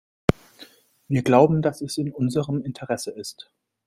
Wir 1.07 1.21
glauben, 1.21 1.61
dass 1.61 1.81
es 1.81 1.95
in 1.99 2.11
unserem 2.11 2.63
Interesse 2.63 3.11
ist. 3.11 3.51